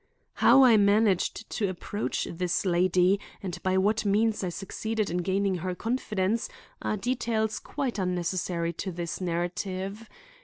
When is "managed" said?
0.77-1.47